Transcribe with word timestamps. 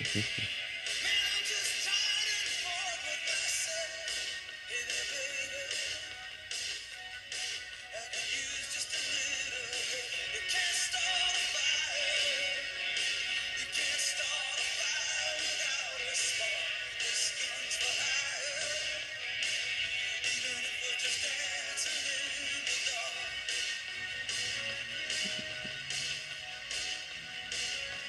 Existe. 0.00 0.57